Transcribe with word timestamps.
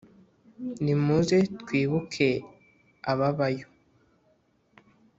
nimuze, 0.83 1.37
twibuke 1.59 2.29
ababayo: 3.11 3.65